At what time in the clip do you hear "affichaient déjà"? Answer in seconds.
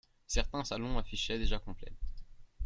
0.97-1.59